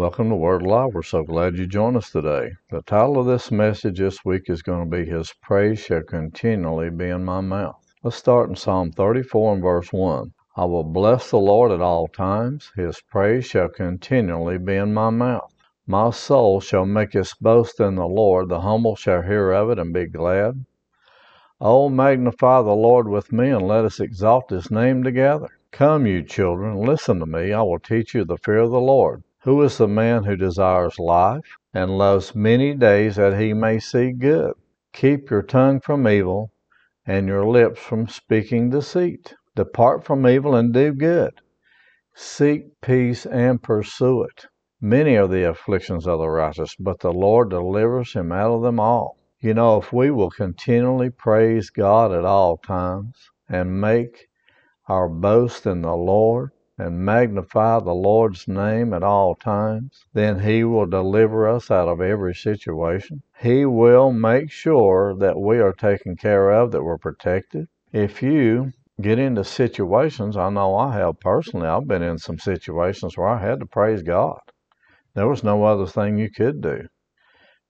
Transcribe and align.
Welcome 0.00 0.30
to 0.30 0.34
Word 0.34 0.62
Live. 0.62 0.94
We're 0.94 1.02
so 1.02 1.22
glad 1.22 1.58
you 1.58 1.66
joined 1.66 1.98
us 1.98 2.08
today. 2.08 2.52
The 2.70 2.80
title 2.80 3.18
of 3.18 3.26
this 3.26 3.50
message 3.50 3.98
this 3.98 4.24
week 4.24 4.44
is 4.48 4.62
going 4.62 4.90
to 4.90 4.96
be 4.96 5.04
His 5.04 5.34
Praise 5.42 5.80
Shall 5.80 6.00
Continually 6.00 6.88
Be 6.88 7.10
in 7.10 7.22
My 7.22 7.42
Mouth. 7.42 7.76
Let's 8.02 8.16
start 8.16 8.48
in 8.48 8.56
Psalm 8.56 8.92
34 8.92 9.52
and 9.52 9.62
verse 9.62 9.92
1. 9.92 10.32
I 10.56 10.64
will 10.64 10.84
bless 10.84 11.28
the 11.28 11.36
Lord 11.36 11.70
at 11.70 11.82
all 11.82 12.08
times. 12.08 12.72
His 12.74 13.02
praise 13.10 13.44
shall 13.44 13.68
continually 13.68 14.56
be 14.56 14.74
in 14.76 14.94
my 14.94 15.10
mouth. 15.10 15.52
My 15.86 16.08
soul 16.08 16.60
shall 16.60 16.86
make 16.86 17.14
its 17.14 17.34
boast 17.34 17.78
in 17.78 17.96
the 17.96 18.06
Lord. 18.06 18.48
The 18.48 18.62
humble 18.62 18.96
shall 18.96 19.20
hear 19.20 19.52
of 19.52 19.68
it 19.68 19.78
and 19.78 19.92
be 19.92 20.06
glad. 20.06 20.64
Oh, 21.60 21.90
magnify 21.90 22.62
the 22.62 22.70
Lord 22.70 23.06
with 23.06 23.32
me, 23.32 23.50
and 23.50 23.68
let 23.68 23.84
us 23.84 24.00
exalt 24.00 24.48
his 24.48 24.70
name 24.70 25.02
together. 25.02 25.50
Come, 25.72 26.06
you 26.06 26.22
children, 26.22 26.80
listen 26.80 27.20
to 27.20 27.26
me. 27.26 27.52
I 27.52 27.60
will 27.60 27.78
teach 27.78 28.14
you 28.14 28.24
the 28.24 28.38
fear 28.38 28.60
of 28.60 28.70
the 28.70 28.80
Lord. 28.80 29.24
Who 29.44 29.62
is 29.62 29.78
the 29.78 29.88
man 29.88 30.24
who 30.24 30.36
desires 30.36 30.98
life 30.98 31.56
and 31.72 31.96
loves 31.96 32.34
many 32.34 32.74
days 32.74 33.16
that 33.16 33.40
he 33.40 33.54
may 33.54 33.78
see 33.78 34.12
good? 34.12 34.52
Keep 34.92 35.30
your 35.30 35.42
tongue 35.42 35.80
from 35.80 36.06
evil 36.06 36.50
and 37.06 37.26
your 37.26 37.46
lips 37.46 37.80
from 37.80 38.06
speaking 38.06 38.68
deceit. 38.68 39.34
Depart 39.56 40.04
from 40.04 40.26
evil 40.26 40.54
and 40.54 40.74
do 40.74 40.92
good. 40.92 41.40
Seek 42.14 42.82
peace 42.82 43.24
and 43.24 43.62
pursue 43.62 44.24
it. 44.24 44.46
Many 44.78 45.16
are 45.16 45.26
the 45.26 45.48
afflictions 45.48 46.06
of 46.06 46.18
the 46.18 46.28
righteous, 46.28 46.76
but 46.78 47.00
the 47.00 47.12
Lord 47.12 47.48
delivers 47.48 48.12
him 48.12 48.32
out 48.32 48.52
of 48.52 48.60
them 48.60 48.78
all. 48.78 49.16
You 49.40 49.54
know, 49.54 49.78
if 49.78 49.90
we 49.90 50.10
will 50.10 50.30
continually 50.30 51.08
praise 51.08 51.70
God 51.70 52.12
at 52.12 52.26
all 52.26 52.58
times 52.58 53.16
and 53.48 53.80
make 53.80 54.28
our 54.86 55.08
boast 55.08 55.64
in 55.66 55.80
the 55.80 55.96
Lord 55.96 56.50
and 56.80 57.04
magnify 57.04 57.78
the 57.80 57.92
Lord's 57.92 58.48
name 58.48 58.94
at 58.94 59.02
all 59.02 59.34
times, 59.34 60.04
then 60.14 60.40
He 60.40 60.64
will 60.64 60.86
deliver 60.86 61.46
us 61.46 61.70
out 61.70 61.88
of 61.88 62.00
every 62.00 62.34
situation. 62.34 63.22
He 63.38 63.66
will 63.66 64.12
make 64.12 64.50
sure 64.50 65.14
that 65.16 65.38
we 65.38 65.58
are 65.58 65.72
taken 65.72 66.16
care 66.16 66.50
of, 66.50 66.72
that 66.72 66.82
we're 66.82 66.96
protected. 66.96 67.68
If 67.92 68.22
you 68.22 68.72
get 69.00 69.18
into 69.18 69.44
situations, 69.44 70.36
I 70.36 70.48
know 70.48 70.74
I 70.76 70.94
have 70.94 71.20
personally, 71.20 71.68
I've 71.68 71.86
been 71.86 72.02
in 72.02 72.18
some 72.18 72.38
situations 72.38 73.16
where 73.16 73.28
I 73.28 73.38
had 73.38 73.60
to 73.60 73.66
praise 73.66 74.02
God. 74.02 74.40
There 75.14 75.28
was 75.28 75.44
no 75.44 75.64
other 75.64 75.86
thing 75.86 76.16
you 76.16 76.30
could 76.30 76.60
do 76.60 76.88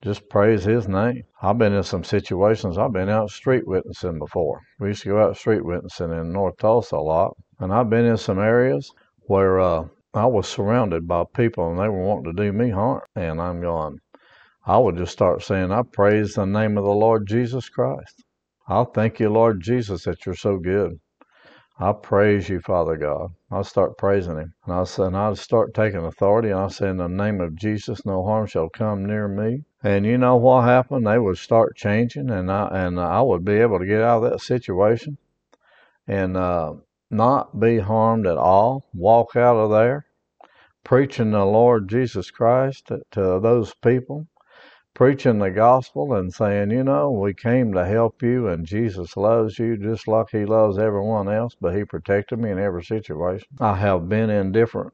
just 0.02 0.30
praise 0.30 0.64
his 0.64 0.88
name. 0.88 1.22
I've 1.42 1.58
been 1.58 1.74
in 1.74 1.82
some 1.82 2.04
situations, 2.04 2.78
I've 2.78 2.92
been 2.92 3.10
out 3.10 3.28
street 3.30 3.66
witnessing 3.66 4.18
before. 4.18 4.62
We 4.78 4.88
used 4.88 5.02
to 5.02 5.10
go 5.10 5.22
out 5.22 5.36
street 5.36 5.62
witnessing 5.62 6.10
in 6.10 6.32
North 6.32 6.56
Tulsa 6.56 6.96
a 6.96 6.98
lot. 6.98 7.36
And 7.58 7.70
I've 7.70 7.90
been 7.90 8.06
in 8.06 8.16
some 8.16 8.38
areas 8.38 8.90
where 9.30 9.60
uh, 9.60 9.84
I 10.12 10.26
was 10.26 10.48
surrounded 10.48 11.06
by 11.06 11.22
people 11.32 11.70
and 11.70 11.78
they 11.78 11.88
were 11.88 12.02
wanting 12.02 12.34
to 12.34 12.42
do 12.42 12.52
me 12.52 12.70
harm. 12.70 13.02
And 13.14 13.40
I'm 13.40 13.60
going, 13.60 14.00
I 14.66 14.76
would 14.76 14.96
just 14.96 15.12
start 15.12 15.44
saying, 15.44 15.70
I 15.70 15.82
praise 15.82 16.34
the 16.34 16.46
name 16.46 16.76
of 16.76 16.82
the 16.82 16.90
Lord 16.90 17.28
Jesus 17.28 17.68
Christ. 17.68 18.24
I'll 18.66 18.86
thank 18.86 19.20
you, 19.20 19.30
Lord 19.30 19.60
Jesus, 19.60 20.02
that 20.02 20.26
you're 20.26 20.34
so 20.34 20.58
good. 20.58 20.98
I 21.78 21.92
praise 21.92 22.48
you, 22.48 22.58
Father 22.60 22.96
God. 22.96 23.30
I'll 23.52 23.62
start 23.62 23.96
praising 23.96 24.36
him. 24.36 24.52
And 24.64 24.74
I'll 24.74 24.84
say, 24.84 25.04
and 25.04 25.16
I'll 25.16 25.36
start 25.36 25.74
taking 25.74 26.04
authority. 26.04 26.50
And 26.50 26.58
I'll 26.58 26.68
say, 26.68 26.90
in 26.90 26.96
the 26.96 27.08
name 27.08 27.40
of 27.40 27.54
Jesus, 27.54 28.04
no 28.04 28.24
harm 28.24 28.48
shall 28.48 28.68
come 28.68 29.06
near 29.06 29.28
me. 29.28 29.62
And 29.84 30.04
you 30.04 30.18
know 30.18 30.36
what 30.36 30.64
happened? 30.64 31.06
They 31.06 31.20
would 31.20 31.38
start 31.38 31.76
changing, 31.76 32.30
and 32.30 32.50
I 32.50 32.68
and 32.72 33.00
I 33.00 33.22
would 33.22 33.44
be 33.44 33.54
able 33.54 33.78
to 33.78 33.86
get 33.86 34.02
out 34.02 34.24
of 34.24 34.30
that 34.30 34.40
situation, 34.40 35.16
and 36.06 36.36
uh, 36.36 36.74
not 37.10 37.58
be 37.58 37.78
harmed 37.78 38.26
at 38.26 38.38
all. 38.38 38.88
Walk 38.94 39.36
out 39.36 39.56
of 39.56 39.70
there, 39.70 40.06
preaching 40.84 41.32
the 41.32 41.44
Lord 41.44 41.88
Jesus 41.88 42.30
Christ 42.30 42.86
to, 42.86 43.00
to 43.12 43.40
those 43.40 43.74
people, 43.74 44.26
preaching 44.94 45.38
the 45.38 45.50
gospel 45.50 46.14
and 46.14 46.32
saying, 46.32 46.70
you 46.70 46.84
know, 46.84 47.10
we 47.10 47.34
came 47.34 47.72
to 47.72 47.86
help 47.86 48.22
you, 48.22 48.48
and 48.48 48.66
Jesus 48.66 49.16
loves 49.16 49.58
you 49.58 49.76
just 49.76 50.06
like 50.06 50.26
He 50.30 50.44
loves 50.44 50.78
everyone 50.78 51.28
else, 51.28 51.56
but 51.60 51.76
He 51.76 51.84
protected 51.84 52.38
me 52.38 52.50
in 52.50 52.58
every 52.58 52.84
situation. 52.84 53.48
I 53.60 53.76
have 53.76 54.08
been 54.08 54.30
in 54.30 54.52
different 54.52 54.92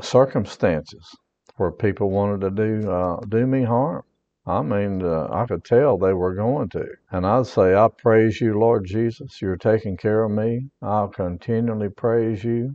circumstances 0.00 1.08
where 1.56 1.70
people 1.70 2.10
wanted 2.10 2.40
to 2.40 2.50
do 2.50 2.90
uh, 2.90 3.20
do 3.28 3.46
me 3.46 3.62
harm. 3.62 4.02
I 4.46 4.62
mean, 4.62 5.02
uh, 5.02 5.28
I 5.30 5.46
could 5.46 5.64
tell 5.64 5.98
they 5.98 6.12
were 6.12 6.34
going 6.34 6.68
to. 6.70 6.86
And 7.10 7.26
I'd 7.26 7.46
say, 7.46 7.74
I 7.74 7.88
praise 7.88 8.40
you, 8.40 8.58
Lord 8.58 8.84
Jesus. 8.86 9.40
You're 9.42 9.56
taking 9.56 9.96
care 9.96 10.24
of 10.24 10.32
me. 10.32 10.70
I'll 10.82 11.08
continually 11.08 11.90
praise 11.90 12.44
you. 12.44 12.74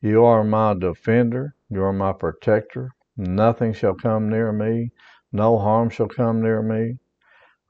You 0.00 0.24
are 0.24 0.44
my 0.44 0.74
defender. 0.74 1.54
You 1.68 1.84
are 1.84 1.92
my 1.92 2.12
protector. 2.12 2.90
Nothing 3.16 3.72
shall 3.74 3.94
come 3.94 4.28
near 4.30 4.52
me. 4.52 4.90
No 5.32 5.58
harm 5.58 5.90
shall 5.90 6.08
come 6.08 6.42
near 6.42 6.62
me. 6.62 6.98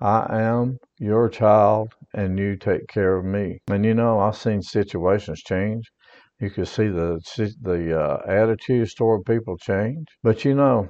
I 0.00 0.40
am 0.42 0.78
your 0.98 1.28
child, 1.28 1.94
and 2.14 2.38
you 2.38 2.56
take 2.56 2.86
care 2.88 3.16
of 3.16 3.24
me. 3.24 3.60
And 3.68 3.84
you 3.84 3.94
know, 3.94 4.20
I've 4.20 4.36
seen 4.36 4.62
situations 4.62 5.42
change 5.42 5.90
you 6.40 6.50
could 6.50 6.68
see 6.68 6.88
the 6.88 7.20
the 7.60 8.00
uh, 8.00 8.22
attitudes 8.26 8.94
toward 8.94 9.24
people 9.26 9.58
change. 9.58 10.06
But 10.22 10.44
you 10.44 10.54
know, 10.54 10.88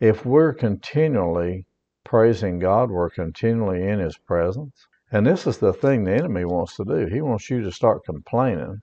if 0.00 0.26
we're 0.26 0.52
continually 0.52 1.66
praising 2.04 2.58
God, 2.58 2.90
we're 2.90 3.10
continually 3.10 3.86
in 3.86 4.00
His 4.00 4.18
presence. 4.18 4.88
And 5.12 5.26
this 5.26 5.46
is 5.46 5.58
the 5.58 5.72
thing 5.72 6.04
the 6.04 6.14
enemy 6.14 6.44
wants 6.44 6.76
to 6.76 6.84
do. 6.84 7.06
He 7.06 7.20
wants 7.20 7.50
you 7.50 7.62
to 7.62 7.70
start 7.70 8.04
complaining 8.04 8.80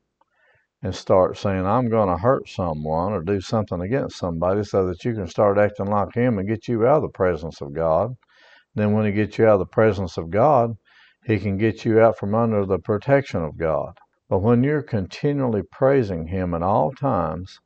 and 0.81 0.93
start 0.93 1.37
saying, 1.37 1.65
I'm 1.65 1.89
going 1.89 2.09
to 2.09 2.21
hurt 2.21 2.47
someone 2.47 3.11
or 3.11 3.21
do 3.21 3.41
something 3.41 3.81
against 3.81 4.17
somebody 4.17 4.63
so 4.63 4.85
that 4.87 5.03
you 5.03 5.13
can 5.13 5.27
start 5.27 5.57
acting 5.57 5.87
like 5.87 6.13
him 6.13 6.37
and 6.37 6.47
get 6.47 6.67
you 6.67 6.85
out 6.85 6.97
of 6.97 7.01
the 7.01 7.09
presence 7.09 7.61
of 7.61 7.73
God. 7.73 8.15
Then, 8.75 8.93
when 8.93 9.05
he 9.05 9.11
gets 9.11 9.37
you 9.37 9.47
out 9.47 9.53
of 9.53 9.59
the 9.59 9.65
presence 9.65 10.17
of 10.17 10.29
God, 10.29 10.77
he 11.25 11.39
can 11.39 11.57
get 11.57 11.83
you 11.83 11.99
out 11.99 12.17
from 12.17 12.35
under 12.35 12.65
the 12.65 12.79
protection 12.79 13.43
of 13.43 13.57
God. 13.57 13.97
But 14.29 14.39
when 14.39 14.63
you're 14.63 14.81
continually 14.81 15.63
praising 15.63 16.27
Him 16.27 16.53
at 16.53 16.61
all 16.61 16.91
times 16.91 17.59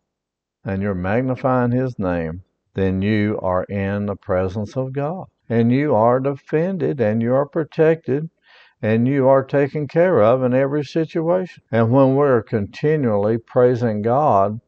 and 0.63 0.81
you're 0.81 0.95
magnifying 0.95 1.71
His 1.71 1.99
name, 1.99 2.43
then 2.73 3.01
you 3.01 3.39
are 3.41 3.63
in 3.65 4.05
the 4.05 4.15
presence 4.15 4.77
of 4.77 4.93
God. 4.93 5.25
And 5.49 5.71
you 5.71 5.95
are 5.95 6.19
defended 6.19 7.01
and 7.01 7.21
you 7.21 7.33
are 7.33 7.45
protected 7.45 8.29
and 8.81 9.07
you 9.07 9.27
are 9.27 9.43
taken 9.43 9.87
care 9.87 10.23
of 10.23 10.43
in 10.43 10.53
every 10.53 10.83
situation. 10.83 11.63
And 11.71 11.91
when 11.91 12.15
we're 12.15 12.41
continually 12.41 13.37
praising 13.37 14.01
God, 14.01 14.59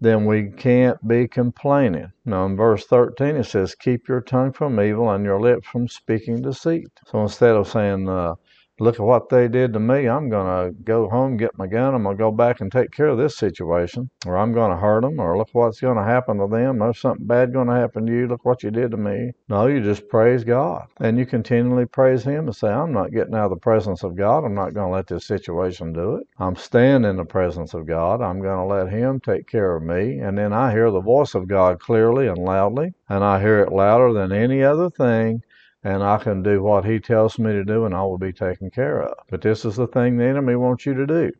then 0.00 0.26
we 0.26 0.50
can't 0.50 1.06
be 1.08 1.26
complaining. 1.26 2.12
Now, 2.24 2.44
in 2.44 2.56
verse 2.56 2.86
13, 2.86 3.36
it 3.36 3.44
says, 3.44 3.74
Keep 3.74 4.08
your 4.08 4.20
tongue 4.20 4.52
from 4.52 4.78
evil 4.78 5.10
and 5.10 5.24
your 5.24 5.40
lips 5.40 5.66
from 5.68 5.88
speaking 5.88 6.42
deceit. 6.42 6.88
So 7.06 7.22
instead 7.22 7.56
of 7.56 7.68
saying, 7.68 8.08
uh, 8.08 8.34
look 8.78 8.96
at 8.96 9.06
what 9.06 9.28
they 9.28 9.48
did 9.48 9.72
to 9.72 9.80
me. 9.80 10.08
I'm 10.08 10.28
going 10.28 10.46
to 10.46 10.82
go 10.82 11.08
home, 11.08 11.36
get 11.36 11.56
my 11.56 11.66
gun. 11.66 11.94
I'm 11.94 12.02
going 12.02 12.16
to 12.16 12.22
go 12.22 12.30
back 12.30 12.60
and 12.60 12.70
take 12.70 12.90
care 12.90 13.08
of 13.08 13.18
this 13.18 13.36
situation, 13.36 14.10
or 14.26 14.36
I'm 14.36 14.52
going 14.52 14.70
to 14.70 14.76
hurt 14.76 15.02
them, 15.02 15.18
or 15.18 15.36
look 15.38 15.48
what's 15.52 15.80
going 15.80 15.96
to 15.96 16.04
happen 16.04 16.38
to 16.38 16.46
them. 16.46 16.78
There's 16.78 17.00
something 17.00 17.26
bad 17.26 17.52
going 17.52 17.68
to 17.68 17.74
happen 17.74 18.06
to 18.06 18.12
you. 18.12 18.26
Look 18.26 18.44
what 18.44 18.62
you 18.62 18.70
did 18.70 18.90
to 18.90 18.96
me. 18.96 19.32
No, 19.48 19.66
you 19.66 19.82
just 19.82 20.08
praise 20.08 20.44
God. 20.44 20.86
And 21.00 21.18
you 21.18 21.24
continually 21.26 21.86
praise 21.86 22.24
Him 22.24 22.46
and 22.46 22.56
say, 22.56 22.68
I'm 22.68 22.92
not 22.92 23.12
getting 23.12 23.34
out 23.34 23.46
of 23.46 23.50
the 23.50 23.56
presence 23.56 24.02
of 24.02 24.16
God. 24.16 24.44
I'm 24.44 24.54
not 24.54 24.74
going 24.74 24.88
to 24.88 24.94
let 24.94 25.06
this 25.06 25.26
situation 25.26 25.92
do 25.92 26.16
it. 26.16 26.26
I'm 26.38 26.56
staying 26.56 27.04
in 27.04 27.16
the 27.16 27.24
presence 27.24 27.74
of 27.74 27.86
God. 27.86 28.20
I'm 28.20 28.40
going 28.40 28.58
to 28.58 28.74
let 28.74 28.92
Him 28.92 29.20
take 29.20 29.46
care 29.46 29.76
of 29.76 29.82
me. 29.82 30.18
And 30.18 30.36
then 30.36 30.52
I 30.52 30.72
hear 30.72 30.90
the 30.90 31.00
voice 31.00 31.34
of 31.34 31.48
God 31.48 31.80
clearly 31.80 32.26
and 32.26 32.38
loudly, 32.38 32.92
and 33.08 33.24
I 33.24 33.40
hear 33.40 33.60
it 33.60 33.72
louder 33.72 34.12
than 34.12 34.32
any 34.32 34.62
other 34.62 34.90
thing 34.90 35.42
and 35.84 36.02
I 36.02 36.18
can 36.18 36.42
do 36.42 36.62
what 36.62 36.84
he 36.84 36.98
tells 36.98 37.38
me 37.38 37.52
to 37.52 37.64
do 37.64 37.84
and 37.84 37.94
I 37.94 38.02
will 38.02 38.18
be 38.18 38.32
taken 38.32 38.70
care 38.70 39.02
of. 39.02 39.14
But 39.30 39.42
this 39.42 39.64
is 39.64 39.76
the 39.76 39.86
thing 39.86 40.16
the 40.16 40.24
enemy 40.24 40.56
wants 40.56 40.86
you 40.86 40.94
to 40.94 41.06
do. 41.06 41.32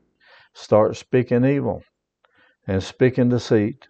Start 0.55 0.97
speaking 0.97 1.45
evil 1.45 1.83
and 2.67 2.83
speaking 2.83 3.29
deceit. 3.29 3.89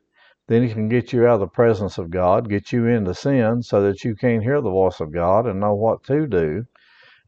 Then 0.48 0.62
he 0.62 0.72
can 0.72 0.88
get 0.88 1.12
you 1.12 1.26
out 1.26 1.34
of 1.34 1.40
the 1.40 1.48
presence 1.48 1.98
of 1.98 2.10
God, 2.10 2.48
get 2.48 2.72
you 2.72 2.86
into 2.86 3.14
sin 3.14 3.62
so 3.62 3.82
that 3.82 4.04
you 4.04 4.14
can't 4.14 4.42
hear 4.42 4.60
the 4.60 4.70
voice 4.70 5.00
of 5.00 5.12
God 5.12 5.46
and 5.46 5.60
know 5.60 5.74
what 5.74 6.04
to 6.04 6.26
do 6.26 6.64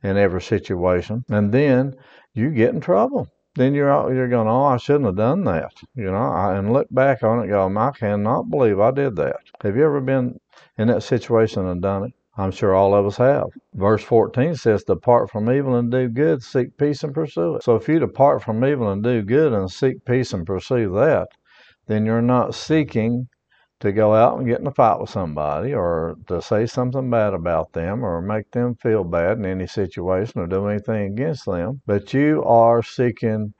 in 0.03 0.17
every 0.17 0.43
situation. 0.43 1.25
And 1.29 1.53
then 1.53 1.97
you 2.33 2.51
get 2.51 2.75
in 2.75 2.81
trouble. 2.81 3.29
Then 3.57 3.75
you're 3.75 3.91
out, 3.91 4.13
you're 4.13 4.29
going, 4.29 4.47
oh, 4.47 4.67
I 4.67 4.77
shouldn't 4.77 5.07
have 5.07 5.17
done 5.17 5.43
that, 5.45 5.73
you 5.97 6.05
know, 6.05 6.33
and 6.53 6.73
look 6.73 6.87
back 6.93 7.25
on 7.25 7.43
it, 7.43 7.49
go, 7.49 7.67
I 7.77 7.91
cannot 7.91 8.51
believe 8.51 8.79
I 8.79 8.93
did 8.93 9.17
that. 9.17 9.41
Have 9.63 9.77
you 9.77 9.85
ever 9.85 10.01
been 10.01 10.39
in 10.77 10.87
that 10.89 11.03
situation 11.03 11.67
and 11.67 11.83
done 11.83 12.05
it? 12.05 12.13
I'm 12.39 12.53
sure 12.53 12.73
all 12.73 12.95
of 12.95 13.05
us 13.05 13.17
have. 13.17 13.49
Verse 13.75 14.03
14 14.05 14.55
says, 14.55 14.85
Depart 14.85 15.29
from 15.29 15.51
evil 15.51 15.75
and 15.75 15.91
do 15.91 16.09
good, 16.09 16.41
seek 16.41 16.79
peace 16.79 17.03
and 17.03 17.13
pursue 17.13 17.57
it. 17.57 17.65
So 17.65 17.75
if 17.75 17.89
you 17.89 17.99
depart 17.99 18.45
from 18.45 18.65
evil 18.65 18.93
and 18.93 19.03
do 19.03 19.23
good 19.23 19.53
and 19.53 19.69
seek 19.69 20.05
peace 20.05 20.33
and 20.33 20.47
pursue 20.47 20.93
that, 20.95 21.27
then 21.89 22.07
you're 22.07 22.23
not 22.23 22.55
seeking 22.55 23.27
to 23.81 23.91
go 23.91 24.15
out 24.15 24.39
and 24.39 24.47
get 24.47 24.61
in 24.61 24.69
a 24.69 24.73
fight 24.73 25.01
with 25.01 25.11
somebody 25.11 25.75
or 25.75 26.15
to 26.29 26.41
say 26.41 26.67
something 26.67 27.11
bad 27.11 27.35
about 27.35 27.73
them 27.73 28.05
or 28.05 28.23
make 28.23 28.51
them 28.53 28.77
feel 28.77 29.03
bad 29.03 29.39
in 29.39 29.45
any 29.45 29.67
situation 29.67 30.41
or 30.41 30.47
do 30.47 30.69
anything 30.69 31.13
against 31.13 31.45
them, 31.45 31.81
but 31.87 32.15
you 32.15 32.43
are 32.45 32.83
seeking 32.83 33.53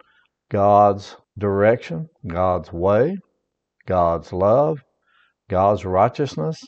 God's 0.51 1.17
direction, 1.37 2.09
God's 2.27 2.73
way, 2.73 3.19
God's 3.87 4.33
love, 4.33 4.83
God's 5.49 5.85
righteousness, 5.85 6.65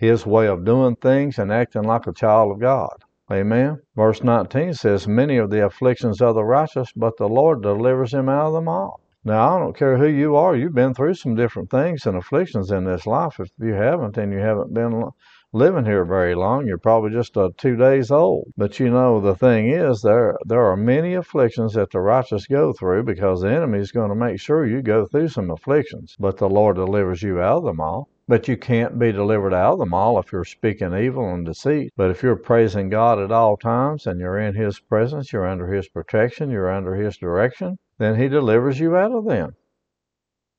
His 0.00 0.24
way 0.24 0.48
of 0.48 0.64
doing 0.64 0.96
things, 0.96 1.38
and 1.38 1.52
acting 1.52 1.82
like 1.84 2.06
a 2.06 2.12
child 2.12 2.52
of 2.52 2.58
God. 2.58 3.04
Amen. 3.30 3.80
Verse 3.94 4.24
19 4.24 4.72
says, 4.72 5.06
Many 5.06 5.36
are 5.36 5.46
the 5.46 5.66
afflictions 5.66 6.22
of 6.22 6.34
the 6.34 6.42
righteous, 6.42 6.90
but 6.96 7.18
the 7.18 7.28
Lord 7.28 7.62
delivers 7.62 8.14
him 8.14 8.28
out 8.28 8.46
of 8.46 8.54
them 8.54 8.66
all. 8.66 9.00
Now, 9.24 9.56
I 9.56 9.58
don't 9.58 9.76
care 9.76 9.98
who 9.98 10.08
you 10.08 10.36
are, 10.36 10.56
you've 10.56 10.74
been 10.74 10.94
through 10.94 11.14
some 11.14 11.34
different 11.34 11.70
things 11.70 12.06
and 12.06 12.16
afflictions 12.16 12.70
in 12.70 12.84
this 12.84 13.06
life. 13.06 13.38
If 13.38 13.50
you 13.58 13.74
haven't, 13.74 14.16
and 14.16 14.32
you 14.32 14.38
haven't 14.38 14.72
been 14.72 15.10
living 15.52 15.84
here 15.84 16.04
very 16.04 16.34
long. 16.34 16.66
You're 16.66 16.78
probably 16.78 17.10
just 17.10 17.36
uh, 17.36 17.50
two 17.56 17.76
days 17.76 18.10
old. 18.10 18.52
But 18.56 18.78
you 18.78 18.90
know, 18.90 19.20
the 19.20 19.34
thing 19.34 19.70
is, 19.70 20.00
there 20.00 20.36
there 20.46 20.64
are 20.64 20.76
many 20.76 21.14
afflictions 21.14 21.74
that 21.74 21.90
the 21.90 22.00
righteous 22.00 22.46
go 22.46 22.72
through 22.72 23.02
because 23.02 23.40
the 23.40 23.50
enemy 23.50 23.80
is 23.80 23.92
going 23.92 24.10
to 24.10 24.14
make 24.14 24.40
sure 24.40 24.64
you 24.64 24.80
go 24.80 25.06
through 25.06 25.28
some 25.28 25.50
afflictions. 25.50 26.14
But 26.18 26.36
the 26.36 26.48
Lord 26.48 26.76
delivers 26.76 27.22
you 27.22 27.40
out 27.40 27.58
of 27.58 27.64
them 27.64 27.80
all. 27.80 28.08
But 28.30 28.46
you 28.46 28.56
can't 28.56 28.96
be 28.96 29.10
delivered 29.10 29.52
out 29.52 29.72
of 29.72 29.78
them 29.80 29.92
all 29.92 30.16
if 30.20 30.30
you're 30.30 30.44
speaking 30.44 30.94
evil 30.94 31.34
and 31.34 31.44
deceit. 31.44 31.92
But 31.96 32.12
if 32.12 32.22
you're 32.22 32.36
praising 32.36 32.88
God 32.88 33.18
at 33.18 33.32
all 33.32 33.56
times 33.56 34.06
and 34.06 34.20
you're 34.20 34.38
in 34.38 34.54
His 34.54 34.78
presence, 34.78 35.32
you're 35.32 35.48
under 35.48 35.66
His 35.66 35.88
protection, 35.88 36.48
you're 36.48 36.70
under 36.70 36.94
His 36.94 37.16
direction, 37.16 37.76
then 37.98 38.14
He 38.14 38.28
delivers 38.28 38.78
you 38.78 38.96
out 38.96 39.10
of 39.10 39.24
them. 39.24 39.56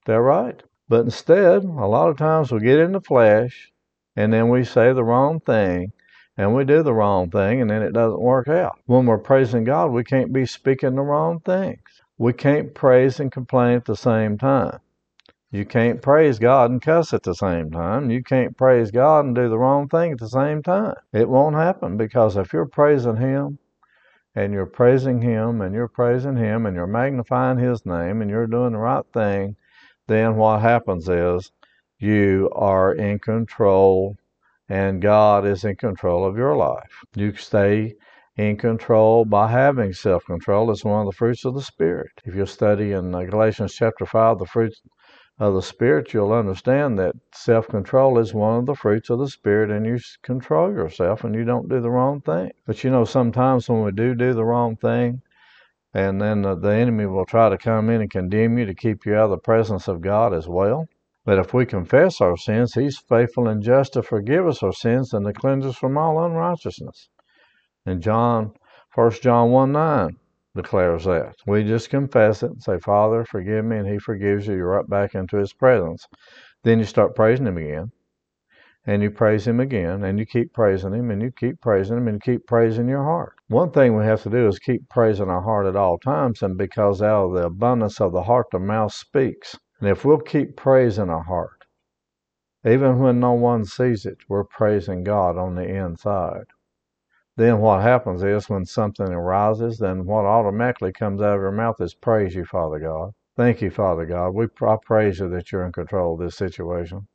They're 0.06 0.22
right. 0.22 0.62
But 0.90 1.06
instead, 1.06 1.64
a 1.64 1.88
lot 1.88 2.10
of 2.10 2.18
times 2.18 2.52
we 2.52 2.60
get 2.60 2.78
in 2.78 2.92
the 2.92 3.00
flesh 3.00 3.72
and 4.18 4.34
then 4.34 4.50
we 4.50 4.66
say 4.66 4.92
the 4.92 5.06
wrong 5.06 5.40
thing 5.40 5.94
and 6.36 6.54
we 6.54 6.66
do 6.66 6.84
the 6.84 6.94
wrong 6.94 7.30
thing 7.30 7.62
and 7.62 7.70
then 7.70 7.84
it 7.84 7.94
doesn't 7.94 8.20
work 8.20 8.50
out. 8.50 8.80
When 8.86 9.06
we're 9.06 9.18
praising 9.18 9.64
God, 9.64 9.92
we 9.92 10.04
can't 10.04 10.34
be 10.34 10.46
speaking 10.46 10.96
the 10.96 11.04
wrong 11.04 11.40
things. 11.40 11.80
We 12.18 12.34
can't 12.34 12.74
praise 12.76 13.22
and 13.22 13.32
complain 13.32 13.78
at 13.78 13.86
the 13.86 13.96
same 13.96 14.38
time. 14.38 14.80
You 15.54 15.66
can't 15.66 16.02
praise 16.02 16.40
God 16.40 16.72
and 16.72 16.82
cuss 16.82 17.14
at 17.14 17.24
the 17.24 17.36
same 17.36 17.72
time. 17.72 18.10
You 18.10 18.24
can't 18.24 18.56
praise 18.56 18.90
God 18.90 19.26
and 19.26 19.36
do 19.36 19.50
the 19.50 19.60
wrong 19.60 19.90
thing 19.90 20.14
at 20.14 20.20
the 20.20 20.30
same 20.30 20.64
time. 20.64 20.96
It 21.12 21.28
won't 21.28 21.58
happen 21.58 21.98
because 21.98 22.38
if 22.38 22.54
you're 22.54 22.66
praising 22.66 23.18
Him 23.18 23.60
and 24.34 24.54
you're 24.54 24.66
praising 24.66 25.22
Him 25.22 25.60
and 25.60 25.76
you're 25.76 25.90
praising 25.90 26.38
Him 26.38 26.66
and 26.66 26.74
you're 26.74 26.88
magnifying 26.88 27.58
His 27.58 27.86
name 27.86 28.22
and 28.22 28.32
you're 28.32 28.48
doing 28.48 28.72
the 28.72 28.78
right 28.80 29.04
thing, 29.14 29.58
then 30.08 30.38
what 30.38 30.62
happens 30.62 31.10
is 31.10 31.52
you 32.00 32.50
are 32.54 32.94
in 32.94 33.20
control 33.20 34.16
and 34.70 35.02
God 35.02 35.46
is 35.46 35.66
in 35.66 35.76
control 35.76 36.26
of 36.26 36.38
your 36.38 36.56
life. 36.56 37.04
You 37.14 37.36
stay 37.36 37.96
in 38.38 38.56
control 38.56 39.26
by 39.26 39.52
having 39.52 39.92
self 39.92 40.24
control. 40.24 40.72
It's 40.72 40.86
one 40.86 41.02
of 41.02 41.08
the 41.08 41.18
fruits 41.18 41.44
of 41.44 41.56
the 41.56 41.62
Spirit. 41.62 42.12
If 42.24 42.36
you 42.36 42.46
study 42.46 42.94
in 42.94 43.14
uh, 43.14 43.24
Galatians 43.24 43.74
chapter 43.74 44.06
5, 44.06 44.40
the 44.40 44.46
fruits 44.46 44.82
of 45.42 45.56
the 45.56 45.62
Spirit, 45.64 46.14
you'll 46.14 46.34
understand 46.34 47.00
that 47.00 47.16
self 47.34 47.68
control 47.68 48.20
is 48.20 48.32
one 48.32 48.60
of 48.60 48.68
the 48.68 48.76
fruits 48.76 49.10
of 49.10 49.18
the 49.18 49.28
Spirit, 49.28 49.72
and 49.72 49.88
you 49.88 49.98
control 50.22 50.72
yourself 50.72 51.24
and 51.24 51.34
you 51.34 51.44
don't 51.44 51.68
do 51.68 51.82
the 51.82 51.90
wrong 51.90 52.22
thing. 52.22 52.52
But 52.68 52.84
you 52.84 52.92
know, 52.92 53.06
sometimes 53.06 53.68
when 53.68 53.84
we 53.84 53.92
do 53.92 54.14
do 54.14 54.36
the 54.36 54.46
wrong 54.46 54.76
thing, 54.76 55.24
and 55.96 56.22
then 56.22 56.44
the, 56.44 56.54
the 56.54 56.72
enemy 56.72 57.08
will 57.08 57.26
try 57.26 57.50
to 57.50 57.58
come 57.58 57.90
in 57.90 58.02
and 58.02 58.12
condemn 58.12 58.60
you 58.60 58.68
to 58.68 58.76
keep 58.76 59.04
you 59.04 59.16
out 59.16 59.26
of 59.26 59.32
the 59.32 59.38
presence 59.40 59.88
of 59.88 60.02
God 60.02 60.32
as 60.32 60.48
well. 60.48 60.86
But 61.26 61.40
if 61.40 61.56
we 61.56 61.66
confess 61.66 62.22
our 62.22 62.38
sins, 62.38 62.76
He's 62.76 63.00
faithful 63.00 63.48
and 63.48 63.64
just 63.64 63.94
to 63.94 64.04
forgive 64.04 64.46
us 64.46 64.62
our 64.62 64.74
sins 64.74 65.12
and 65.12 65.26
to 65.26 65.34
cleanse 65.34 65.66
us 65.66 65.76
from 65.76 65.98
all 65.98 66.24
unrighteousness. 66.24 67.10
And 67.84 68.00
John, 68.00 68.54
1 68.94 69.12
John 69.24 69.50
1 69.50 69.72
9 69.72 70.18
declares 70.56 71.06
that. 71.06 71.36
We 71.46 71.64
just 71.64 71.90
confess 71.90 72.44
it 72.44 72.52
and 72.52 72.62
say, 72.62 72.80
Father, 72.80 73.26
forgive 73.26 73.66
me, 73.66 73.78
and 73.78 73.88
He 73.88 74.00
forgives 74.00 74.48
you. 74.48 74.56
You're 74.56 74.68
right 74.68 74.90
back 74.90 75.16
into 75.16 75.38
His 75.38 75.54
presence. 75.54 76.06
Then 76.64 76.80
you 76.80 76.86
start 76.86 77.16
praising 77.16 77.48
Him 77.48 77.58
again. 77.58 77.92
And 78.86 79.04
you 79.04 79.12
praise 79.12 79.48
Him 79.48 79.60
again, 79.60 80.04
and 80.04 80.18
you 80.18 80.26
keep 80.26 80.54
praising 80.54 80.94
Him, 80.94 81.12
and 81.12 81.22
you 81.22 81.32
keep 81.32 81.62
praising 81.62 81.98
Him, 81.98 82.08
and 82.08 82.22
keep 82.22 82.48
praising 82.48 82.90
your 82.90 83.04
heart. 83.04 83.34
One 83.48 83.70
thing 83.70 83.96
we 83.96 84.06
have 84.06 84.24
to 84.24 84.30
do 84.30 84.48
is 84.48 84.58
keep 84.58 84.90
praising 84.90 85.30
our 85.30 85.42
heart 85.42 85.68
at 85.68 85.76
all 85.76 86.00
times, 86.00 86.42
and 86.42 86.58
because 86.58 87.02
out 87.02 87.26
of 87.26 87.34
the 87.34 87.46
abundance 87.46 88.02
of 88.02 88.12
the 88.12 88.24
heart, 88.24 88.48
the 88.52 88.60
mouth 88.60 88.92
speaks. 88.92 89.56
And 89.80 89.90
if 89.90 90.04
we'll 90.04 90.18
keep 90.18 90.58
praising 90.58 91.10
our 91.10 91.24
heart, 91.24 91.64
even 92.66 93.00
when 93.00 93.20
no 93.20 93.34
one 93.34 93.66
sees 93.66 94.06
it, 94.06 94.18
we're 94.28 94.46
praising 94.46 95.04
God 95.04 95.38
on 95.38 95.56
the 95.56 95.64
inside. 95.64 96.46
Then 97.38 97.60
what 97.60 97.82
happens 97.82 98.24
is 98.24 98.50
when 98.50 98.66
something 98.66 99.08
arises, 99.08 99.78
then 99.78 100.06
what 100.06 100.26
automatically 100.26 100.92
comes 100.92 101.22
out 101.22 101.36
of 101.36 101.42
your 101.42 101.52
mouth 101.52 101.80
is 101.80 101.94
praise 101.94 102.36
you, 102.36 102.44
Father 102.46 102.78
God. 102.80 103.14
Thank 103.38 103.62
you, 103.62 103.72
Father 103.72 104.06
God. 104.06 104.32
We 104.32 104.48
I 104.62 104.76
praise 104.82 105.20
you 105.20 105.30
that 105.30 105.52
you're 105.52 105.66
in 105.66 105.72
control 105.72 106.14
of 106.14 106.20
this 106.20 106.36
situation. 106.36 107.08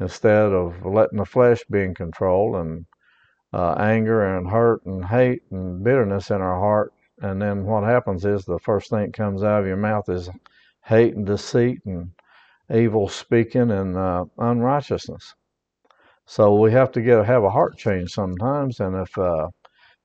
Instead 0.00 0.52
of 0.52 0.84
letting 0.84 1.18
the 1.18 1.24
flesh 1.24 1.64
be 1.70 1.82
in 1.82 1.94
control 1.94 2.56
and 2.56 2.86
uh, 3.52 3.74
anger 3.78 4.36
and 4.36 4.50
hurt 4.50 4.84
and 4.84 5.04
hate 5.04 5.42
and 5.50 5.82
bitterness 5.84 6.30
in 6.30 6.42
our 6.42 6.58
heart, 6.58 6.92
and 7.22 7.40
then 7.40 7.64
what 7.64 7.84
happens 7.84 8.24
is 8.24 8.44
the 8.44 8.58
first 8.58 8.90
thing 8.90 9.06
that 9.06 9.14
comes 9.14 9.42
out 9.42 9.60
of 9.60 9.66
your 9.66 9.76
mouth 9.76 10.08
is 10.08 10.28
hate 10.84 11.14
and 11.14 11.24
deceit 11.24 11.80
and 11.86 12.10
evil 12.74 13.08
speaking 13.08 13.70
and 13.70 13.96
uh, 13.96 14.24
unrighteousness. 14.38 15.34
So 16.28 16.54
we 16.56 16.72
have 16.72 16.90
to 16.92 17.00
get 17.00 17.24
have 17.24 17.44
a 17.44 17.50
heart 17.50 17.76
change 17.76 18.12
sometimes, 18.12 18.80
and 18.80 18.96
if 18.96 19.16
uh, 19.16 19.48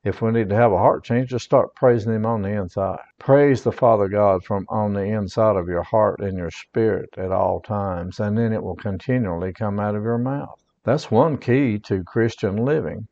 if 0.03 0.21
we 0.21 0.31
need 0.31 0.50
to 0.50 0.56
have 0.56 0.71
a 0.71 0.77
heart 0.77 1.03
change, 1.03 1.29
just 1.29 1.45
start 1.45 1.73
praising 1.75 2.13
Him 2.13 2.27
on 2.27 2.44
the 2.44 2.50
inside. 2.50 3.00
Praise 3.18 3.63
the 3.63 3.71
Father 3.71 4.07
God 4.07 4.44
from 4.44 4.65
on 4.69 4.94
the 4.94 5.03
inside 5.03 5.56
of 5.56 5.68
your 5.68 5.81
heart 5.81 6.19
and 6.19 6.38
your 6.38 6.51
spirit 6.51 7.09
at 7.18 7.31
all 7.31 7.59
times, 7.59 8.19
and 8.19 8.38
then 8.38 8.53
it 8.53 8.62
will 8.62 8.75
continually 8.75 9.51
come 9.51 9.79
out 9.79 9.95
of 9.95 10.03
your 10.03 10.19
mouth. 10.19 10.63
That's 10.83 11.09
one 11.09 11.38
key 11.38 11.79
to 11.79 12.03
Christian 12.03 12.65
living, 12.65 13.07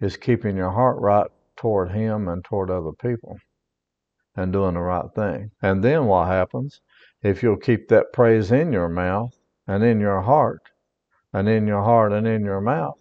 is 0.00 0.16
keeping 0.16 0.56
your 0.56 0.70
heart 0.70 1.00
right 1.00 1.30
toward 1.56 1.90
Him 1.90 2.28
and 2.28 2.44
toward 2.44 2.70
other 2.70 2.92
people 2.92 3.38
and 4.36 4.52
doing 4.52 4.74
the 4.74 4.80
right 4.80 5.10
thing. 5.16 5.50
And 5.62 5.82
then 5.82 6.06
what 6.06 6.28
happens? 6.28 6.80
If 7.22 7.42
you'll 7.42 7.56
keep 7.56 7.88
that 7.88 8.12
praise 8.12 8.52
in 8.52 8.72
your 8.72 8.88
mouth 8.88 9.36
and 9.66 9.82
in 9.82 9.98
your 9.98 10.20
heart, 10.20 10.69
and 11.32 11.48
in 11.48 11.66
your 11.66 11.82
heart 11.82 12.12
and 12.12 12.26
in 12.26 12.44
your 12.44 12.60
mouth, 12.60 12.98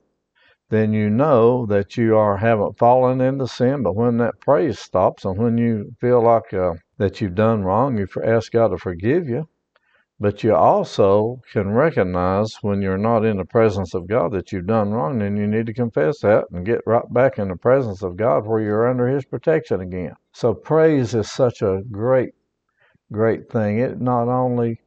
then 0.69 0.93
you 0.93 1.09
know 1.09 1.65
that 1.65 1.97
you 1.97 2.15
are 2.15 2.37
haven't 2.37 2.77
fallen 2.77 3.21
into 3.21 3.47
sin. 3.47 3.81
But 3.83 3.95
when 3.95 4.17
that 4.17 4.39
praise 4.39 4.79
stops, 4.79 5.25
and 5.25 5.37
when 5.37 5.57
you 5.57 5.91
feel 5.99 6.21
like 6.23 6.53
uh, 6.53 6.73
that 6.97 7.21
you've 7.21 7.35
done 7.35 7.63
wrong, 7.63 7.97
you 7.97 8.07
ask 8.23 8.51
God 8.51 8.69
to 8.69 8.77
forgive 8.77 9.27
you. 9.27 9.47
But 10.21 10.43
you 10.43 10.53
also 10.53 11.39
can 11.53 11.71
recognize 11.71 12.57
when 12.61 12.81
you're 12.81 12.97
not 12.97 13.23
in 13.23 13.37
the 13.37 13.45
presence 13.45 13.93
of 13.93 14.07
God 14.07 14.33
that 14.33 14.51
you've 14.51 14.67
done 14.67 14.91
wrong, 14.91 15.21
and 15.21 15.37
you 15.37 15.47
need 15.47 15.65
to 15.67 15.73
confess 15.73 16.19
that 16.19 16.43
and 16.51 16.65
get 16.65 16.81
right 16.85 17.11
back 17.13 17.39
in 17.39 17.47
the 17.47 17.55
presence 17.55 18.03
of 18.03 18.17
God 18.17 18.45
where 18.45 18.59
you're 18.59 18.89
under 18.89 19.07
His 19.07 19.23
protection 19.23 19.79
again. 19.79 20.13
So 20.33 20.53
praise 20.53 21.15
is 21.15 21.31
such 21.31 21.61
a 21.61 21.81
great, 21.89 22.33
great 23.13 23.49
thing. 23.49 23.79
It 23.79 24.01
not 24.01 24.27
only 24.27 24.81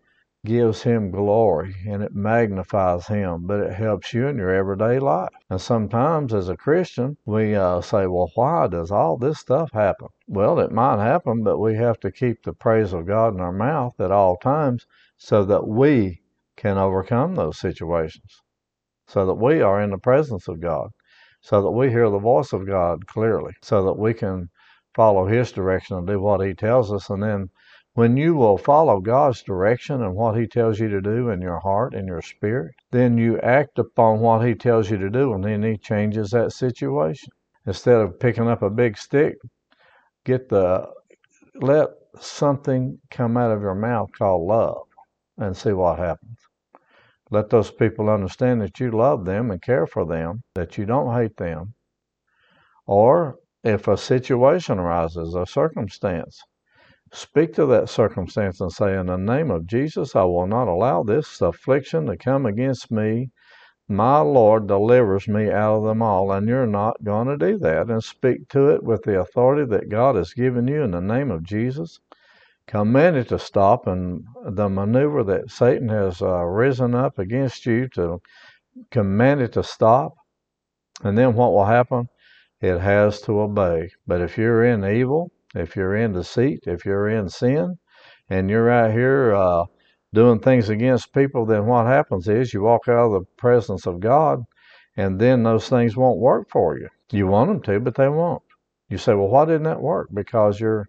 gives 0.44 0.82
him 0.82 1.12
glory 1.12 1.76
and 1.86 2.02
it 2.02 2.14
magnifies 2.14 3.06
him, 3.06 3.46
but 3.46 3.60
it 3.60 3.72
helps 3.72 4.12
you 4.12 4.26
in 4.26 4.36
your 4.36 4.52
everyday 4.52 4.98
life. 4.98 5.28
And 5.48 5.60
sometimes 5.60 6.34
as 6.34 6.48
a 6.48 6.56
Christian, 6.56 7.16
we 7.24 7.54
uh, 7.54 7.80
say, 7.80 8.08
well, 8.08 8.30
why 8.34 8.66
does 8.66 8.90
all 8.90 9.16
this 9.16 9.38
stuff 9.38 9.70
happen? 9.72 10.08
Well, 10.26 10.58
it 10.58 10.72
might 10.72 10.98
happen, 10.98 11.44
but 11.44 11.58
we 11.58 11.76
have 11.76 12.00
to 12.00 12.10
keep 12.10 12.42
the 12.42 12.52
praise 12.52 12.92
of 12.92 13.06
God 13.06 13.34
in 13.34 13.40
our 13.40 13.52
mouth 13.52 14.00
at 14.00 14.10
all 14.10 14.36
times 14.36 14.84
so 15.16 15.44
that 15.44 15.68
we 15.68 16.22
can 16.56 16.76
overcome 16.76 17.36
those 17.36 17.58
situations, 17.58 18.42
so 19.06 19.24
that 19.26 19.34
we 19.34 19.60
are 19.60 19.80
in 19.80 19.90
the 19.90 19.98
presence 19.98 20.48
of 20.48 20.60
God, 20.60 20.90
so 21.40 21.62
that 21.62 21.70
we 21.70 21.88
hear 21.88 22.10
the 22.10 22.18
voice 22.18 22.52
of 22.52 22.66
God 22.66 23.06
clearly, 23.06 23.52
so 23.62 23.84
that 23.84 23.98
we 23.98 24.12
can 24.12 24.48
follow 24.94 25.26
His 25.26 25.52
direction 25.52 25.96
and 25.96 26.06
do 26.06 26.20
what 26.20 26.44
He 26.44 26.52
tells 26.52 26.92
us, 26.92 27.10
and 27.10 27.22
then 27.22 27.48
when 27.94 28.16
you 28.16 28.34
will 28.34 28.56
follow 28.56 29.00
God's 29.00 29.42
direction 29.42 30.02
and 30.02 30.14
what 30.14 30.38
He 30.38 30.46
tells 30.46 30.80
you 30.80 30.88
to 30.88 31.00
do 31.00 31.28
in 31.28 31.42
your 31.42 31.58
heart 31.60 31.94
and 31.94 32.06
your 32.08 32.22
spirit, 32.22 32.74
then 32.90 33.18
you 33.18 33.38
act 33.40 33.78
upon 33.78 34.20
what 34.20 34.46
He 34.46 34.54
tells 34.54 34.90
you 34.90 34.96
to 34.98 35.10
do, 35.10 35.34
and 35.34 35.44
then 35.44 35.62
He 35.62 35.76
changes 35.76 36.30
that 36.30 36.52
situation. 36.52 37.30
Instead 37.66 37.96
of 37.96 38.18
picking 38.18 38.48
up 38.48 38.62
a 38.62 38.70
big 38.70 38.96
stick, 38.96 39.36
get 40.24 40.48
the 40.48 40.88
let 41.54 41.90
something 42.18 42.98
come 43.10 43.36
out 43.36 43.50
of 43.52 43.60
your 43.60 43.74
mouth 43.74 44.10
called 44.16 44.46
love 44.48 44.86
and 45.38 45.56
see 45.56 45.72
what 45.72 45.98
happens. 45.98 46.38
Let 47.30 47.50
those 47.50 47.70
people 47.70 48.10
understand 48.10 48.60
that 48.62 48.80
you 48.80 48.90
love 48.90 49.24
them 49.24 49.50
and 49.50 49.60
care 49.60 49.86
for 49.86 50.04
them, 50.06 50.42
that 50.54 50.76
you 50.76 50.84
don't 50.84 51.14
hate 51.14 51.36
them. 51.36 51.74
Or 52.86 53.36
if 53.64 53.88
a 53.88 53.96
situation 53.96 54.78
arises, 54.78 55.34
a 55.34 55.46
circumstance, 55.46 56.42
Speak 57.14 57.52
to 57.54 57.66
that 57.66 57.90
circumstance 57.90 58.58
and 58.62 58.72
say, 58.72 58.96
In 58.98 59.06
the 59.06 59.18
name 59.18 59.50
of 59.50 59.66
Jesus, 59.66 60.16
I 60.16 60.24
will 60.24 60.46
not 60.46 60.66
allow 60.66 61.02
this 61.02 61.42
affliction 61.42 62.06
to 62.06 62.16
come 62.16 62.46
against 62.46 62.90
me. 62.90 63.30
My 63.86 64.20
Lord 64.20 64.66
delivers 64.66 65.28
me 65.28 65.50
out 65.50 65.76
of 65.76 65.84
them 65.84 66.00
all, 66.00 66.32
and 66.32 66.48
you're 66.48 66.66
not 66.66 67.04
going 67.04 67.26
to 67.28 67.36
do 67.36 67.58
that. 67.58 67.90
And 67.90 68.02
speak 68.02 68.48
to 68.48 68.70
it 68.70 68.82
with 68.82 69.02
the 69.02 69.20
authority 69.20 69.66
that 69.66 69.90
God 69.90 70.16
has 70.16 70.32
given 70.32 70.66
you 70.66 70.82
in 70.82 70.92
the 70.92 71.02
name 71.02 71.30
of 71.30 71.42
Jesus. 71.42 72.00
command 72.66 73.16
it 73.16 73.28
to 73.28 73.38
stop, 73.38 73.86
and 73.86 74.24
the 74.44 74.70
maneuver 74.70 75.22
that 75.24 75.50
Satan 75.50 75.90
has 75.90 76.22
uh, 76.22 76.44
risen 76.44 76.94
up 76.94 77.18
against 77.18 77.66
you 77.66 77.88
to 77.88 78.22
command 78.90 79.42
it 79.42 79.52
to 79.52 79.62
stop. 79.62 80.14
And 81.02 81.18
then 81.18 81.34
what 81.34 81.52
will 81.52 81.66
happen? 81.66 82.08
It 82.62 82.78
has 82.78 83.20
to 83.22 83.40
obey. 83.40 83.90
But 84.06 84.22
if 84.22 84.38
you're 84.38 84.64
in 84.64 84.84
evil, 84.84 85.30
if 85.54 85.76
you're 85.76 85.96
in 85.96 86.12
deceit, 86.12 86.60
if 86.66 86.84
you're 86.84 87.08
in 87.08 87.28
sin, 87.28 87.78
and 88.30 88.48
you're 88.48 88.70
out 88.70 88.92
here 88.92 89.34
uh, 89.34 89.64
doing 90.14 90.40
things 90.40 90.68
against 90.68 91.12
people, 91.12 91.44
then 91.46 91.66
what 91.66 91.86
happens 91.86 92.28
is 92.28 92.52
you 92.52 92.62
walk 92.62 92.88
out 92.88 93.06
of 93.06 93.12
the 93.12 93.26
presence 93.36 93.86
of 93.86 94.00
God, 94.00 94.42
and 94.96 95.20
then 95.20 95.42
those 95.42 95.68
things 95.68 95.96
won't 95.96 96.18
work 96.18 96.48
for 96.50 96.78
you. 96.78 96.88
You 97.10 97.26
want 97.26 97.48
them 97.48 97.62
to, 97.62 97.80
but 97.80 97.94
they 97.94 98.08
won't. 98.08 98.42
You 98.88 98.98
say, 98.98 99.14
well, 99.14 99.28
why 99.28 99.44
didn't 99.44 99.64
that 99.64 99.80
work? 99.80 100.08
Because 100.12 100.60
you're 100.60 100.88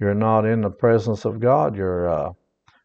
you're 0.00 0.14
not 0.14 0.46
in 0.46 0.60
the 0.60 0.70
presence 0.70 1.24
of 1.24 1.40
God. 1.40 1.76
You're 1.76 2.08
uh, 2.08 2.32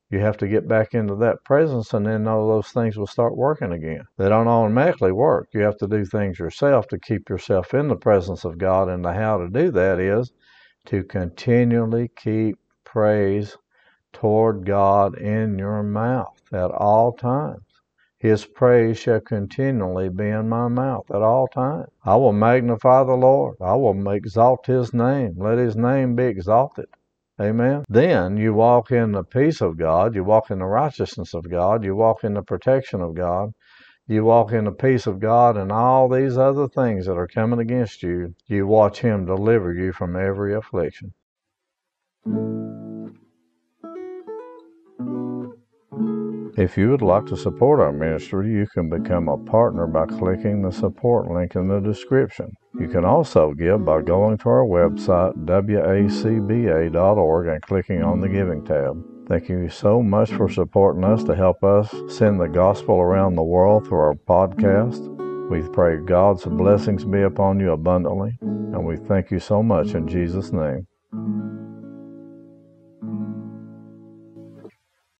you 0.09 0.19
have 0.19 0.37
to 0.37 0.47
get 0.47 0.67
back 0.67 0.93
into 0.93 1.15
that 1.15 1.43
presence, 1.43 1.93
and 1.93 2.05
then 2.05 2.27
all 2.27 2.47
those 2.47 2.69
things 2.69 2.97
will 2.97 3.07
start 3.07 3.35
working 3.35 3.71
again. 3.71 4.03
They 4.17 4.29
don't 4.29 4.47
automatically 4.47 5.11
work. 5.11 5.49
You 5.53 5.61
have 5.61 5.77
to 5.77 5.87
do 5.87 6.05
things 6.05 6.37
yourself 6.37 6.87
to 6.89 6.99
keep 6.99 7.29
yourself 7.29 7.73
in 7.73 7.87
the 7.87 7.95
presence 7.95 8.45
of 8.45 8.59
God, 8.59 8.89
and 8.89 9.03
the 9.03 9.13
how 9.13 9.39
to 9.39 9.49
do 9.49 9.71
that 9.71 9.99
is 9.99 10.31
to 10.85 11.03
continually 11.03 12.09
keep 12.15 12.57
praise 12.83 13.57
toward 14.11 14.65
God 14.65 15.17
in 15.17 15.57
your 15.57 15.83
mouth 15.83 16.41
at 16.53 16.71
all 16.71 17.13
times. 17.13 17.63
His 18.19 18.45
praise 18.45 18.97
shall 18.97 19.19
continually 19.19 20.07
be 20.07 20.29
in 20.29 20.47
my 20.47 20.69
mouth 20.69 21.11
at 21.11 21.21
all 21.21 21.47
times. 21.47 21.89
I 22.05 22.15
will 22.15 22.31
magnify 22.31 23.03
the 23.03 23.15
Lord. 23.15 23.57
I 23.59 23.75
will 23.75 24.09
exalt 24.09 24.65
his 24.65 24.93
name. 24.93 25.35
Let 25.37 25.57
his 25.57 25.75
name 25.75 26.15
be 26.15 26.23
exalted. 26.25 26.85
Amen. 27.41 27.83
Then 27.89 28.37
you 28.37 28.53
walk 28.53 28.91
in 28.91 29.11
the 29.11 29.23
peace 29.23 29.59
of 29.59 29.77
God. 29.77 30.15
You 30.15 30.23
walk 30.23 30.51
in 30.51 30.59
the 30.59 30.65
righteousness 30.65 31.33
of 31.33 31.49
God. 31.49 31.83
You 31.83 31.95
walk 31.95 32.23
in 32.23 32.35
the 32.35 32.43
protection 32.43 33.01
of 33.01 33.15
God. 33.15 33.51
You 34.05 34.25
walk 34.25 34.51
in 34.51 34.65
the 34.65 34.71
peace 34.71 35.07
of 35.07 35.21
God 35.21 35.55
and 35.55 35.71
all 35.71 36.09
these 36.09 36.37
other 36.37 36.67
things 36.67 37.05
that 37.05 37.17
are 37.17 37.27
coming 37.27 37.59
against 37.59 38.03
you. 38.03 38.35
You 38.47 38.67
watch 38.67 38.99
Him 38.99 39.25
deliver 39.25 39.73
you 39.73 39.93
from 39.93 40.17
every 40.17 40.53
affliction. 40.53 41.13
If 46.55 46.77
you 46.77 46.91
would 46.91 47.01
like 47.01 47.25
to 47.27 47.37
support 47.37 47.79
our 47.79 47.93
ministry, 47.93 48.51
you 48.51 48.67
can 48.67 48.89
become 48.89 49.29
a 49.29 49.37
partner 49.37 49.87
by 49.87 50.05
clicking 50.05 50.61
the 50.61 50.71
support 50.71 51.31
link 51.31 51.55
in 51.55 51.69
the 51.69 51.79
description. 51.79 52.51
You 52.79 52.89
can 52.89 53.05
also 53.05 53.53
give 53.53 53.85
by 53.85 54.01
going 54.01 54.37
to 54.39 54.49
our 54.49 54.65
website, 54.65 55.33
wacba.org, 55.45 56.87
and 57.47 57.61
clicking 57.61 58.03
on 58.03 58.19
the 58.19 58.29
Giving 58.29 58.65
tab. 58.65 59.12
Thank 59.33 59.49
you 59.49 59.67
so 59.67 60.03
much 60.03 60.29
for 60.29 60.47
supporting 60.47 61.03
us 61.03 61.23
to 61.23 61.33
help 61.33 61.63
us 61.63 61.91
send 62.07 62.39
the 62.39 62.45
gospel 62.45 63.01
around 63.01 63.33
the 63.33 63.41
world 63.41 63.87
through 63.87 63.97
our 63.97 64.13
podcast. 64.13 65.09
We 65.49 65.67
pray 65.69 65.97
God's 65.97 66.45
blessings 66.45 67.03
be 67.03 67.23
upon 67.23 67.59
you 67.59 67.71
abundantly, 67.71 68.37
and 68.41 68.85
we 68.85 68.95
thank 68.95 69.31
you 69.31 69.39
so 69.39 69.63
much 69.63 69.95
in 69.95 70.07
Jesus' 70.07 70.51
name. 70.51 70.85